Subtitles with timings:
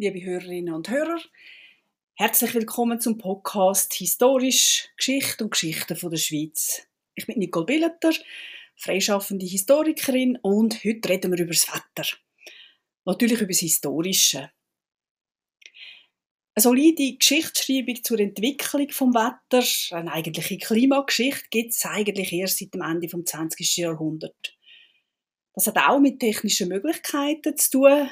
[0.00, 1.20] liebe Hörerinnen und Hörer.
[2.14, 6.86] Herzlich willkommen zum Podcast Historisch, Geschichte und Geschichten von der Schweiz.
[7.16, 8.12] Ich bin Nicole Billeter,
[8.76, 12.08] freischaffende Historikerin und heute reden wir über das Wetter.
[13.06, 14.52] Natürlich über das Historische.
[16.54, 22.72] Eine solide Geschichtsschreibung zur Entwicklung vom Wetter, eine eigentliche Klimageschichte, gibt es eigentlich erst seit
[22.72, 23.78] dem Ende des 20.
[23.78, 24.52] Jahrhunderts.
[25.54, 28.10] Das hat auch mit technischen Möglichkeiten zu tun,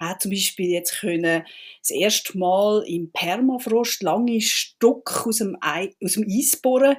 [0.00, 1.44] hat zum Beispiel jetzt können
[1.80, 6.96] das erste Mal im Permafrost lange Stück aus dem, Ei, aus dem Eis bohren.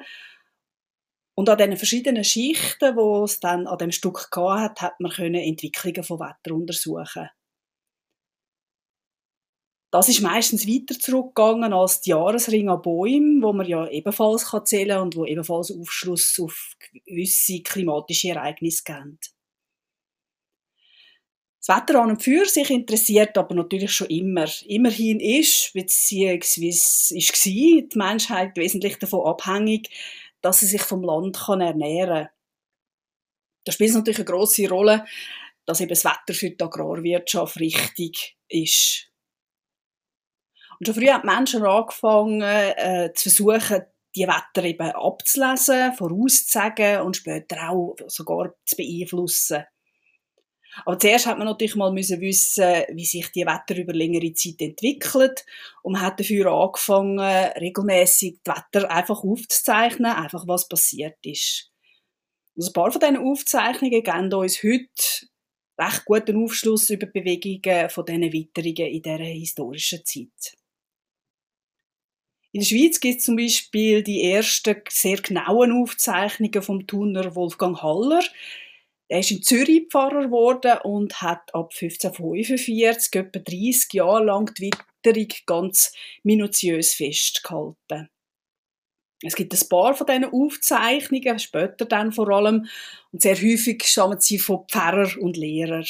[1.33, 5.41] Und an diesen verschiedenen Schichten, wo es dann an dem Stück hat, hat man können
[5.41, 7.29] Entwicklungen von Wetter untersuchen.
[9.91, 14.89] Das ist meistens weiter zurückgegangen als die Jahresring an Bäumen, wo man ja ebenfalls zählen
[14.89, 16.75] kann und wo ebenfalls Aufschluss auf
[17.05, 19.19] gewisse klimatische Ereignisse geben.
[21.63, 24.47] Das Wetter an und für sich interessiert aber natürlich schon immer.
[24.65, 29.89] Immerhin ist, beziehungsweise ist die Menschheit wesentlich davon abhängig,
[30.41, 32.29] dass sie sich vom Land ernähren kann.
[33.63, 35.05] Da spielt es natürlich eine grosse Rolle,
[35.65, 39.11] dass eben das Wetter für die Agrarwirtschaft richtig ist.
[40.79, 47.01] Und schon früh haben die Menschen angefangen, äh, zu versuchen, die Wetter eben abzulesen, vorauszusagen
[47.01, 49.63] und später auch sogar zu beeinflussen.
[50.85, 54.61] Aber zuerst hat man natürlich mal müssen wissen, wie sich die Wetter über längere Zeit
[54.61, 55.45] entwickelt
[55.83, 61.71] und man hat dafür angefangen, regelmäßig die Wetter einfach aufzuzeichnen, einfach was passiert ist.
[62.55, 64.87] Und ein paar von diesen Aufzeichnungen geben uns heute
[65.79, 70.57] recht guten Aufschluss über die Bewegungen von diesen Witterungen in dieser historischen Zeit.
[72.53, 77.81] In der Schweiz gibt es zum Beispiel die ersten sehr genauen Aufzeichnungen vom Tuner Wolfgang
[77.81, 78.23] Haller.
[79.11, 84.71] Er ist in Zürich Pfarrer geworden und hat ab 1545 etwa 30 Jahre lang die
[85.03, 85.91] Witterung ganz
[86.23, 88.09] minutiös festgehalten.
[89.21, 92.69] Es gibt ein paar von diesen Aufzeichnungen, später dann vor allem,
[93.11, 95.83] und sehr häufig stammen sie von Pfarrer und Lehrer.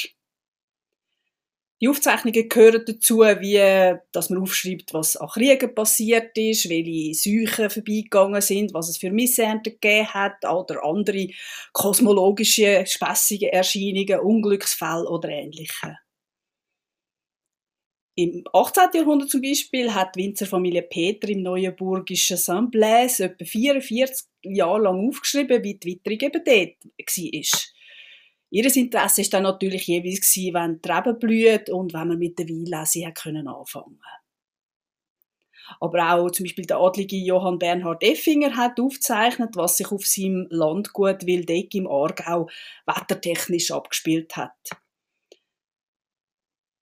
[1.82, 7.72] Die Aufzeichnungen gehören dazu, wie, dass man aufschreibt, was an Kriegen passiert ist, welche Seuchen
[7.72, 11.30] vorbeigegangen sind, was es für Missernten gegeben hat oder andere
[11.74, 15.98] kosmologische, spässige Erscheinungen, Unglücksfälle oder ähnliche.
[18.16, 18.90] Im 18.
[18.94, 25.64] Jahrhundert zum Beispiel hat die Winzerfamilie Peter im neuenburgischen Saint-Blaise etwa 44 Jahre lang aufgeschrieben,
[25.64, 27.81] wie die Witterung eben dort war.
[28.54, 32.38] Ihr Interesse war dann natürlich jeweils gewesen, wenn die Reben blühen und wenn man mit
[32.38, 34.00] der Weinlese anfangen konnte.
[35.80, 40.48] Aber auch zum Beispiel der adlige Johann Bernhard Effinger hat aufgezeichnet, was sich auf seinem
[40.50, 42.50] Landgut Wildeck im Aargau
[42.86, 44.52] wettertechnisch abgespielt hat.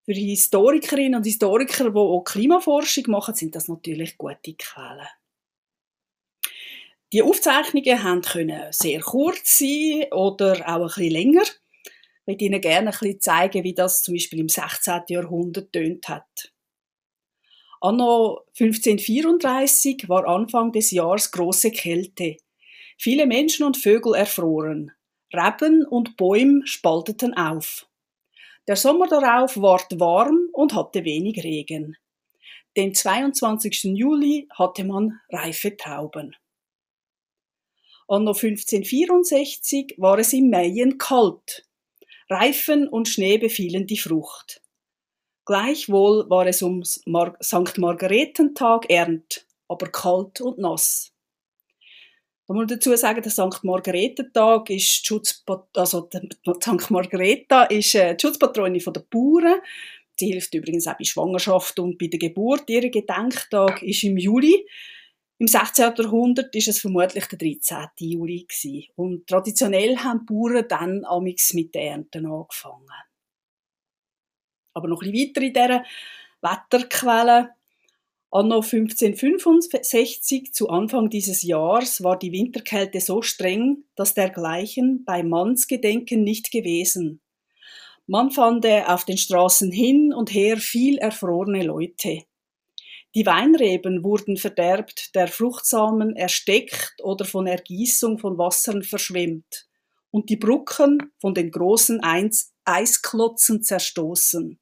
[0.05, 5.07] Für Historikerinnen und Historiker, die auch Klimaforschung machen, sind das natürlich gute Quellen.
[7.11, 11.41] Die Aufzeichnungen können sehr kurz sein oder auch ein bisschen länger.
[11.41, 15.01] Ich möchte Ihnen gerne ein bisschen zeigen, wie das zum Beispiel im 16.
[15.07, 16.53] Jahrhundert tönt hat.
[17.81, 22.37] Anno 1534 war Anfang des Jahres große Kälte.
[22.97, 24.91] Viele Menschen und Vögel erfroren.
[25.33, 27.87] Reben und Bäume spalteten auf.
[28.67, 31.97] Der Sommer darauf ward warm und hatte wenig Regen.
[32.77, 33.85] Den 22.
[33.95, 36.35] Juli hatte man reife Trauben.
[38.11, 41.67] Anno 1564 war es im Mayen kalt.
[42.27, 44.63] Reifen und Schnee befielen die Frucht.
[45.45, 47.77] Gleichwohl war es um Mar St.
[47.77, 51.11] Margaretentag ernt, aber kalt und nass.
[52.47, 53.63] Da muss man dazu sagen, der St.
[53.63, 55.21] Margaretentag ist die
[55.75, 56.89] also St.
[56.89, 59.61] Margareta ist äh, die Schutzpatronin der Bauern.
[60.17, 62.67] Sie hilft übrigens auch bei Schwangerschaft und bei der Geburt.
[62.71, 64.65] Ihr Gedenktag ist im Juli.
[65.41, 65.93] Im 16.
[65.97, 67.87] Jahrhundert ist es vermutlich der 13.
[67.99, 68.89] Juli gewesen.
[68.97, 72.89] und traditionell haben die Bauern dann amix mit den Ernten angefangen.
[74.73, 75.83] Aber noch ein bisschen weiter in dieser
[76.41, 77.51] Wetterquelle.
[78.31, 86.21] Anno 1565, zu Anfang dieses Jahres, war die Winterkälte so streng, dass dergleichen bei Mannsgedenken
[86.21, 87.21] nicht gewesen.
[88.07, 92.23] Man fand auf den Straßen hin und her viel erfrorene Leute.
[93.15, 99.67] Die Weinreben wurden verderbt, der Fruchtsamen erstickt oder von Ergießung von Wassern verschwemmt
[100.11, 102.01] und die Brücken von den großen
[102.65, 104.59] Eisklotzen zerstoßen.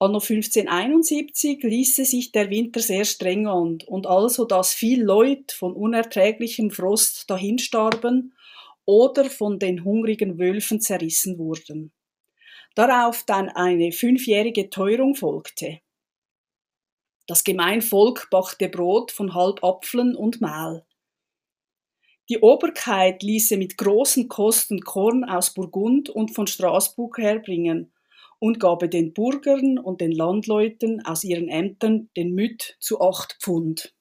[0.00, 5.72] Anno 1571 ließe sich der Winter sehr streng an und also, dass viel Leut von
[5.72, 8.34] unerträglichem Frost dahinstarben
[8.84, 11.92] oder von den hungrigen Wölfen zerrissen wurden.
[12.74, 15.78] Darauf dann eine fünfjährige Teuerung folgte.
[17.26, 20.84] Das Gemeinvolk bachte Brot von halb Apfeln und Mehl.
[22.28, 27.92] Die Oberkeit ließe mit großen Kosten Korn aus Burgund und von Straßburg herbringen
[28.38, 33.94] und gabe den Bürgern und den Landleuten aus ihren Ämtern den Mütt zu acht Pfund.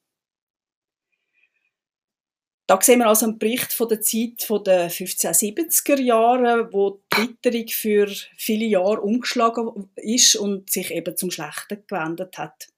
[2.67, 7.67] Da sehen wir also einen Bericht von der Zeit der 1570er Jahre, wo die Witterung
[7.67, 12.72] für viele Jahre umgeschlagen ist und sich eben zum Schlechten gewendet hat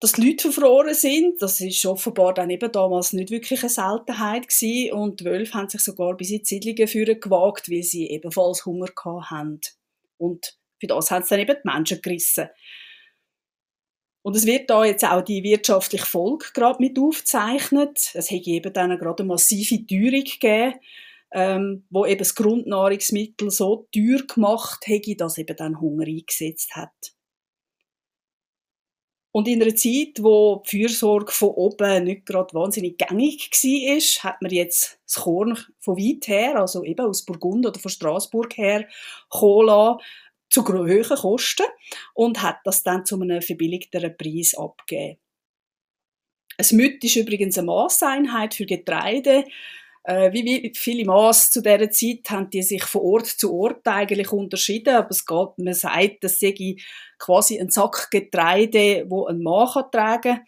[0.00, 1.40] dass die Leute verfroren sind.
[1.42, 4.92] Das ist offenbar dann eben damals nicht wirklich eine Seltenheit gewesen.
[4.94, 8.64] Und die Wölfe haben sich sogar bis in die Siedlungen führen gewagt, weil sie ebenfalls
[8.64, 9.60] Hunger hatten.
[10.16, 12.48] Und für das haben sie dann eben die Menschen gerissen.
[14.22, 18.10] Und es wird da jetzt auch die wirtschaftliche Folge gerade mit aufgezeichnet.
[18.14, 20.74] Es hätte eben dann gerade eine massive Teuerung gegeben,
[21.32, 26.90] ähm, wo eben das Grundnahrungsmittel so teuer gemacht hätte, dass eben dann Hunger eingesetzt hat.
[29.32, 34.42] Und in einer Zeit, wo die Fürsorge von oben nicht gerade wahnsinnig gängig war, hat
[34.42, 38.88] man jetzt das Korn von weit her, also eben aus Burgund oder von Straßburg her,
[39.28, 39.98] kommen
[40.48, 41.66] zu hohen Kosten
[42.14, 45.20] und hat das dann zu einem verbilligteren Preis abgegeben.
[46.58, 49.44] Ein Mütt ist übrigens eine Maßeinheit für Getreide.
[50.10, 54.32] Äh, wie viele Maß zu dieser Zeit haben die sich von Ort zu Ort eigentlich
[54.32, 56.76] unterschieden, aber es geht, man sagt, das sei
[57.16, 60.40] quasi ein Sack Getreide, wo ein Mann kann tragen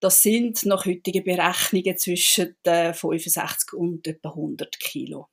[0.00, 5.28] Das sind nach heutigen Berechnungen zwischen 65 äh, und etwa 100 Kilo.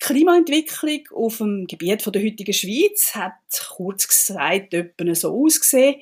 [0.00, 3.32] Die Klimaentwicklung auf dem Gebiet der heutigen Schweiz hat
[3.70, 6.00] kurz gesagt etwa so ausgesehen,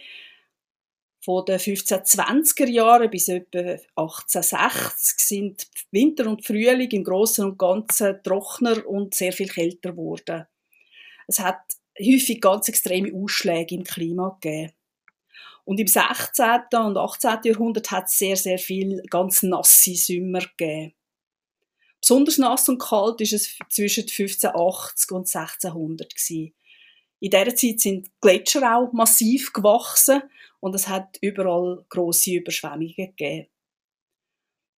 [1.27, 8.23] von den 1520er Jahren bis etwa 1860 sind Winter und Frühling im Großen und Ganzen
[8.23, 10.47] trockener und sehr viel kälter geworden.
[11.27, 11.59] Es hat
[11.99, 14.73] häufig ganz extreme Ausschläge im Klima gegeben.
[15.65, 16.45] Und im 16.
[16.75, 17.39] und 18.
[17.43, 20.95] Jahrhundert hat es sehr, sehr viel ganz nasse Sommer gegeben.
[22.01, 26.55] Besonders nass und kalt ist es zwischen 1580 und 1600 gewesen.
[27.21, 30.23] In dieser Zeit sind Gletscher auch massiv gewachsen
[30.61, 33.49] und es hat überall große Überschwemmungen gegeben.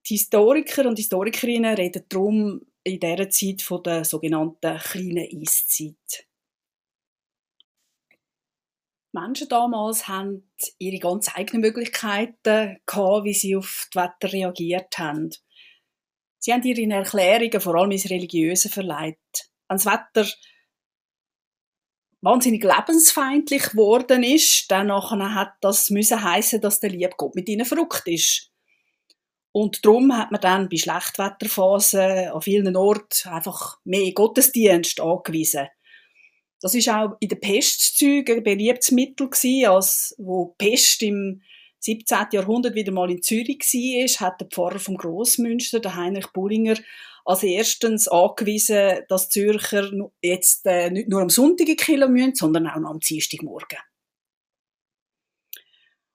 [0.06, 6.26] Die Historiker und Historikerinnen reden darum in dieser Zeit von der sogenannten kleinen Eiszeit.
[9.12, 14.98] Die Menschen damals haben ihre ganz eigenen Möglichkeiten gehabt, wie sie auf das Wetter reagiert
[14.98, 15.30] haben.
[16.38, 19.18] Sie haben ihre Erklärungen vor allem ins Religiöse verleiht.
[19.66, 20.26] Ans Wetter
[22.20, 27.64] wahnsinnig lebensfeindlich geworden ist, dann hat das müssen heißen, dass der liebe Gott mit ihnen
[27.64, 28.50] verrückt ist.
[29.52, 35.68] Und darum hat man dann bei Schlechtwetterphasen an vielen Orten einfach mehr Gottesdienst angewiesen.
[36.60, 41.42] Das ist auch in den Pestzügen ein beliebtes Mittel gewesen, als wo Pest im
[41.80, 42.18] 17.
[42.32, 46.76] Jahrhundert wieder mal in Zürich war, hat der Pfarrer vom Grossmünster, der Heinrich Bullinger,
[47.28, 49.90] als erstens angewiesen, dass Zürcher
[50.22, 53.78] jetzt äh, nicht nur am Sonntag Kilo müssen, sondern auch noch am Dienstagmorgen.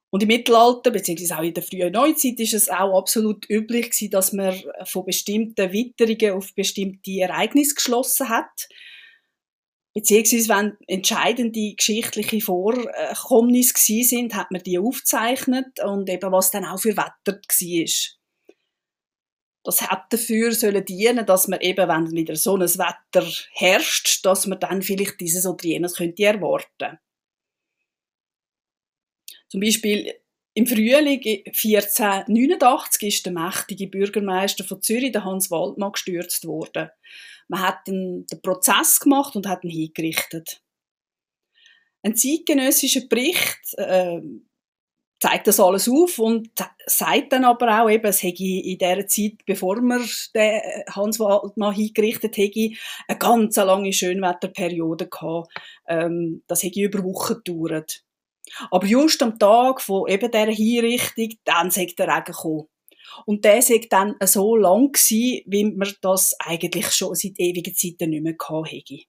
[0.09, 4.09] Und im Mittelalter, beziehungsweise auch in der frühen Neuzeit, ist es auch absolut üblich gewesen,
[4.09, 8.67] dass man von bestimmten Witterungen auf bestimmte Ereignisse geschlossen hat.
[9.93, 16.79] Beziehungsweise, wenn entscheidende geschichtliche Vorkommnisse sind, hat man die aufgezeichnet und eben was dann auch
[16.79, 18.22] für Wetter war
[19.63, 24.45] das hat dafür sollen dienen, dass man eben, wenn wieder so ein Wetter herrscht, dass
[24.45, 26.99] man dann vielleicht dieses oder jenes könnte erwarten.
[29.47, 30.13] Zum Beispiel
[30.55, 36.89] im Frühling 1489 ist der mächtige Bürgermeister von Zürich, der Hans Waldmann, gestürzt worden.
[37.47, 40.61] Man hat den, den Prozess gemacht und hat ihn hingerichtet.
[42.03, 44.21] Ein zeitgenössischer Bericht äh,
[45.19, 46.49] zeigt das alles auf und
[46.85, 50.05] sagt dann aber auch eben, es hätte in der Zeit, bevor man
[50.35, 52.71] den Hans Waldmann hingerichtet hätte,
[53.07, 55.49] eine ganz lange Schönwetterperiode gehabt.
[55.87, 58.03] Ähm, das hätte über Wochen gedauert.
[58.69, 62.67] Aber just am Tag von eben dieser Hinrichtung, dann sagt der Regen gekommen.
[63.25, 68.09] Und der sei dann so lang gewesen, wie man das eigentlich schon seit ewigen Zeiten
[68.09, 69.03] nicht mehr gehabt hätte.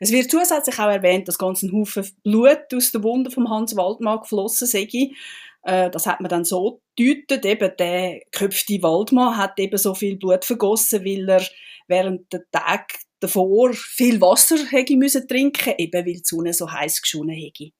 [0.00, 3.76] Es wird zusätzlich auch erwähnt, dass ganz ein Haufen Blut aus der Wunde vom Hans
[3.76, 4.88] Waldmann geflossen sei.
[5.62, 10.16] Äh, das hat man dann so deutet, eben der köpfte Waldmann hat eben so viel
[10.16, 11.42] Blut vergossen, weil er
[11.88, 17.02] während der Tag davor viel Wasser hätte müssen trinken, eben weil die Sonne so heiß
[17.02, 17.70] geschonen hätte.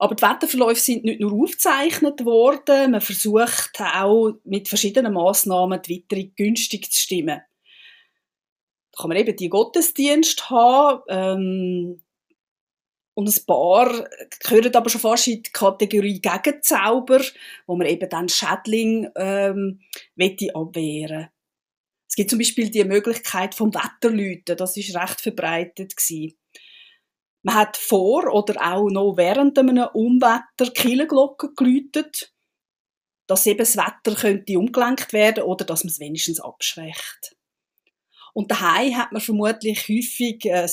[0.00, 5.96] Aber die Wetterverläufe sind nicht nur aufgezeichnet worden, man versucht auch mit verschiedenen Massnahmen die
[5.96, 7.40] Witterung günstig zu stimmen.
[8.98, 12.02] Kann man eben die Gottesdienste haben, ähm,
[13.18, 14.08] und ein paar
[14.44, 17.20] gehören aber schon fast in die Kategorie Gegenzauber,
[17.66, 19.80] wo man eben dann Schädling ähm,
[20.54, 21.28] abwehren
[22.08, 26.38] Es gibt zum Beispiel die Möglichkeit vom Wetterläuten, das ist recht verbreitet gewesen.
[27.42, 32.32] Man hat vor oder auch noch während einem Unwetter Killenglocken geläutet,
[33.26, 37.36] dass eben das Wetter könnte umgelenkt werden oder dass man es wenigstens abschwächt.
[38.38, 40.70] Und daheim hat man vermutlich häufig ein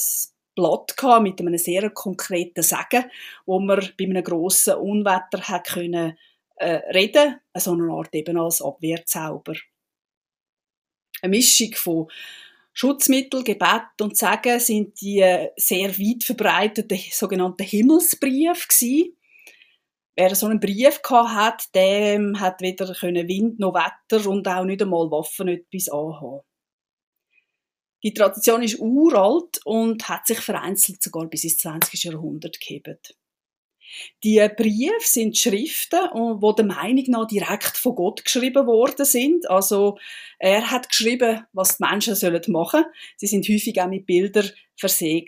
[0.54, 3.06] Blatt gehabt mit einem sehr konkreten Sagen,
[3.48, 6.16] wo man bei einem grossen Unwetter hat können,
[6.58, 9.56] äh, reden, so eine Art eben als Abwehrzauber.
[11.24, 12.08] Eine Mischung von
[12.72, 19.18] Schutzmittel, Gebet und Sagen sind die äh, sehr weit verbreiteten sogenannten Himmelsbriefe gewesen.
[20.16, 24.84] Wer so einen Brief gehabt hat, dem hat weder Wind noch Wetter und auch nicht
[24.84, 26.44] einmal Waffen etwas anhaben.
[28.06, 32.04] Die Tradition ist uralt und hat sich vereinzelt sogar bis ins 20.
[32.04, 33.00] Jahrhundert gegeben.
[34.24, 39.50] Die Briefe sind Schriften, die der Meinung nach direkt von Gott geschrieben worden sind.
[39.50, 39.98] Also
[40.38, 42.86] er hat geschrieben, was die Menschen machen sollen.
[43.18, 45.26] Sie sind häufig auch mit Bildern versehen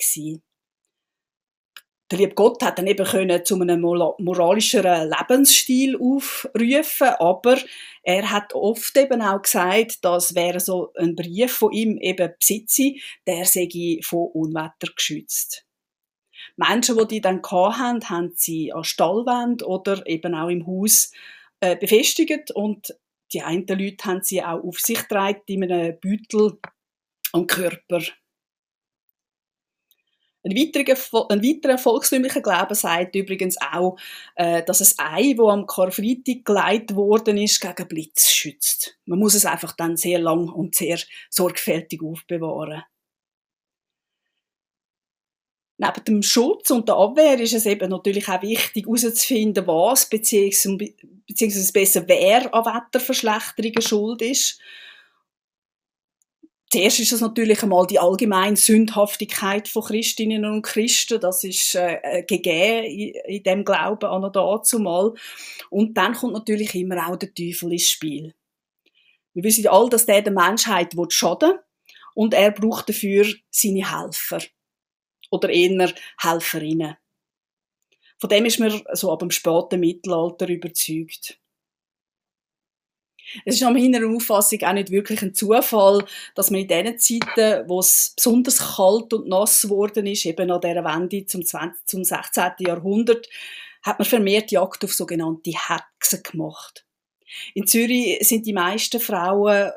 [2.10, 7.58] der liebe Gott hat dann eben zu einem moralischeren Lebensstil aufrufen, aber
[8.04, 12.94] er hat oft eben auch gesagt, dass wäre so ein Brief von ihm eben besitze,
[13.26, 15.66] der sei von Unwetter geschützt.
[16.56, 21.12] Menschen, die die dann hatten, haben sie an Stallwand oder eben auch im Haus
[21.60, 22.96] äh, befestigt und
[23.34, 26.58] die einen Leute haben sie auch auf sich getragen in einem Beutel
[27.34, 28.02] am Körper.
[30.44, 33.98] Ein weiterer, ein weiterer volkstümlicher Glaube sagt übrigens auch,
[34.36, 38.98] äh, dass ein Ei, das am Karfreitag geleitet worden ist, gegen Blitz schützt.
[39.06, 42.84] Man muss es einfach dann sehr lang und sehr sorgfältig aufbewahren.
[45.80, 51.72] Neben dem Schutz und der Abwehr ist es eben natürlich auch wichtig, herauszufinden, was beziehungsweise
[51.72, 54.60] besser wer an Wetterverschlechterungen schuld ist
[56.70, 61.22] Zuerst ist es natürlich einmal die allgemeine Sündhaftigkeit von Christinnen und Christen.
[61.22, 65.14] Das ist äh, gegeben in, in dem Glauben an dazu mal.
[65.70, 68.34] Und dann kommt natürlich immer auch der Teufel ins Spiel.
[69.34, 71.60] Wir wissen ja alle, dass der der Menschheit schaden will
[72.16, 74.42] und er braucht dafür seine Helfer.
[75.30, 76.98] Oder eher Helferinnen.
[78.18, 81.40] Von dem ist man so ab dem späten Mittelalter überzeugt.
[83.46, 86.06] Es ist nach meiner Auffassung auch nicht wirklich ein Zufall,
[86.36, 90.62] dass man in den Zeiten, wo es besonders kalt und nass geworden ist, eben an
[90.62, 92.52] dieser Wende zum, 20, zum 16.
[92.60, 93.28] Jahrhundert,
[93.84, 96.86] hat man vermehrt Jagd auf sogenannte Hexen gemacht.
[97.54, 99.72] In Zürich sind die meisten Frauen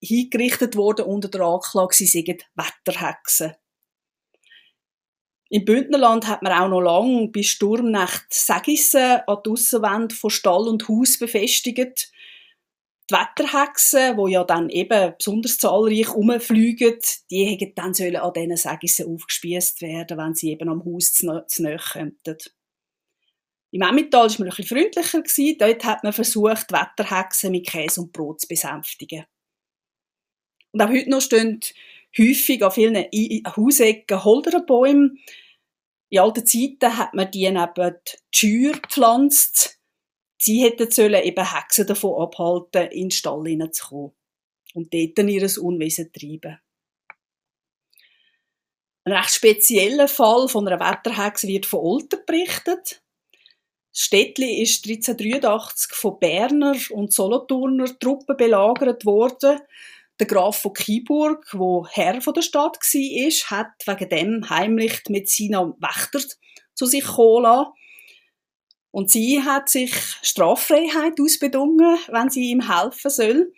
[0.00, 3.54] hingerichtet worden unter der Anklage, sie seien Wetterhexen.
[5.48, 10.66] Im Bündnerland hat man auch noch lange bis Sturmnacht Sägissen an die Aussenwände von Stall
[10.66, 12.10] und Haus befestigt
[13.10, 16.98] die Wetterhexen, die ja dann eben besonders zahlreich rumfliegen,
[17.30, 21.44] die hätten dann sollen an diesen Sägissen aufgespießt werden, wenn sie eben am Haus zu,
[21.46, 22.36] zu nahe könnten.
[23.72, 25.22] Im Emmental war man bisschen freundlicher.
[25.22, 25.58] Gewesen.
[25.58, 29.26] Dort hat man versucht, Wetterhexen mit Käse und Brot zu besänftigen.
[30.72, 31.60] Und auch heute noch stehen
[32.18, 33.06] häufig an vielen
[33.56, 35.16] Hausecken Holderenbäume.
[36.08, 39.75] In alten Zeiten hat man die neben die Schür gepflanzt,
[40.38, 44.12] Sie hätten sollen eben Hexen davon abhalten, in den Stall hineinzukommen
[44.74, 46.58] und dort ihr Unwesen treiben.
[49.04, 53.02] Ein recht spezieller Fall von einer Wetterhexe wird von Olten berichtet.
[53.92, 59.60] Das Städtli ist 1383 von Berner und Solothurner Truppen belagert worden.
[60.18, 65.30] Der Graf von Kiburg, wo Herr von der Stadt war, hat wegen dem heimlich mit
[65.30, 66.20] seinen Wächter
[66.74, 67.72] zu sich kommen lassen
[68.96, 73.52] und sie hat sich Straffreiheit ausbedungen, wenn sie ihm helfen soll.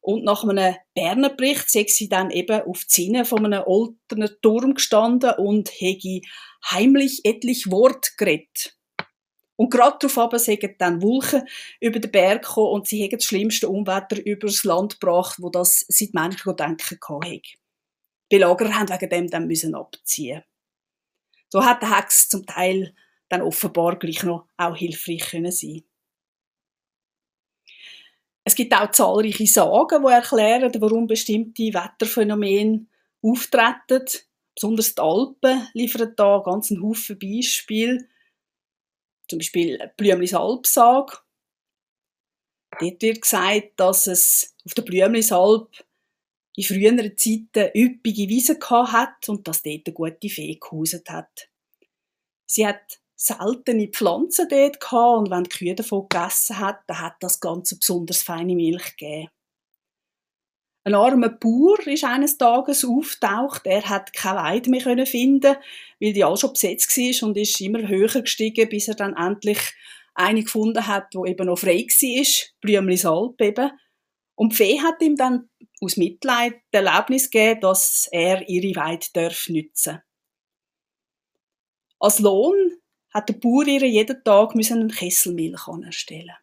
[0.00, 4.72] Und nach einem Berner Bericht sie dann eben auf die Zinne von einem alten Turm
[4.72, 6.22] gestanden und hätte
[6.70, 8.74] heimlich etlich Wort geredet.
[9.56, 11.46] Und gerade darauf aber sagen dann Wolken
[11.78, 15.50] über den Berg gekommen und sie haben das schlimmste Unwetter über das Land gebracht, wo
[15.50, 17.20] das seit Menschen denken kann.
[17.20, 17.42] Die
[18.30, 20.42] Belagerer haben wegen dem dann müssen abziehen.
[21.50, 22.94] So hat der Hex zum Teil
[23.30, 25.82] dann offenbar gleich noch auch hilfreich können sein
[28.44, 32.86] Es gibt auch zahlreiche Sagen, die erklären, warum bestimmte Wetterphänomene
[33.22, 34.06] auftreten.
[34.54, 38.08] Besonders die Alpen liefern da ganz einen Haufen Beispiele.
[39.28, 41.18] zum Beispiel Blümlisalpsage.
[42.80, 45.70] Dort wird gesagt, dass es auf der Blümlisalp
[46.56, 51.48] in früheren Zeiten üppige Wiesen hat und dass dort eine gute Fee gehauset hat.
[52.46, 57.16] Sie hat seltene Pflanzen dort gehabt und wenn die Kühe davon gegessen hat, dann hat
[57.20, 59.28] das Ganze besonders feine Milch gegeben.
[60.84, 63.66] Ein armer Bauer ist eines Tages auftaucht.
[63.66, 65.56] Er hat keine Weide mehr finden,
[66.00, 69.58] weil die all schon besetzt war und ist immer höher gestiegen, bis er dann endlich
[70.14, 73.70] eine gefunden hat, wo eben noch frei war, Blümlis Alp eben.
[74.34, 75.50] Und die Fee hat ihm dann
[75.82, 80.00] aus Mitleid die Erlaubnis gegeben, dass er ihre Weide darf nützen.
[81.98, 82.79] Als Lohn
[83.10, 86.36] hat der Bauer ihr jeden Tag einen Kessel Milch erstellen.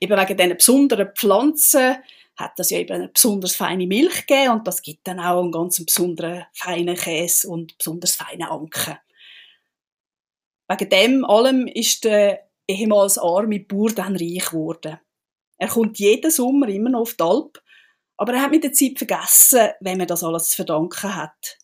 [0.00, 1.96] Eben wegen diesen besonderen Pflanzen
[2.36, 5.52] hat das ja eben eine besonders feine Milch gegeben und das gibt dann auch einen
[5.52, 8.98] ganz besonderen feinen Käse und besonders feinen Anken.
[10.68, 14.98] Wegen dem allem ist der ehemals arme Bauer dann reich geworden.
[15.58, 17.62] Er kommt jeden Sommer immer noch auf die Alp,
[18.16, 21.58] aber er hat mit der Zeit vergessen, wem er das alles zu verdanken hat.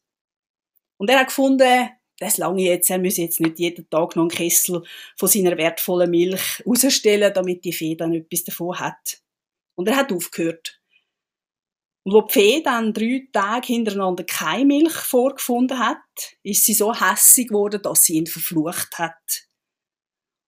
[0.97, 1.91] Und er hat gefunden,
[2.23, 4.83] das lange jetzt, er müsse jetzt nicht jeden Tag noch einen Kessel
[5.17, 9.21] von seiner wertvollen Milch rausstellen, damit die Fee dann etwas davon hat.
[9.75, 10.81] Und er hat aufgehört.
[12.05, 15.99] Und wo die Fee dann drei Tage hintereinander keine Milch vorgefunden hat,
[16.43, 19.49] ist sie so hässig geworden, dass sie ihn verflucht hat.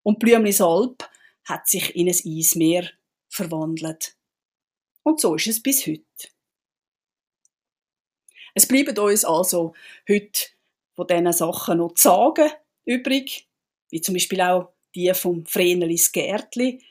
[0.02, 1.08] Und Blümlis Alp
[1.44, 2.90] hat sich in ein Eismeer
[3.28, 4.16] verwandelt.
[5.02, 6.04] Und so ist es bis heute.
[8.54, 9.74] Es bleiben uns also
[10.08, 10.53] heute
[10.94, 12.50] von diesen Sachen noch zu sagen
[12.84, 13.48] übrig,
[13.90, 16.82] wie zum Beispiel auch die vom Vrenelis Gärtli,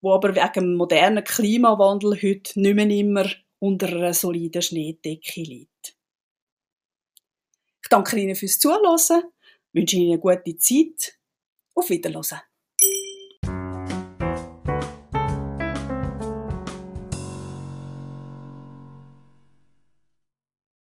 [0.00, 5.96] wo aber wegen dem modernen Klimawandel heute nicht mehr immer unter einer soliden Schneedecke liegt.
[7.82, 9.24] Ich danke Ihnen fürs Zuhören,
[9.72, 11.18] wünsche Ihnen eine gute Zeit.
[11.74, 12.40] Auf Wiedersehen.